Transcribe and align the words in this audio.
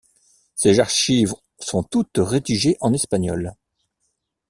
Ces 0.55 0.79
archives 0.79 1.35
sont 1.59 1.83
toutes 1.83 2.17
rédigées 2.17 2.75
en 2.79 2.91
espagnol. 2.91 3.53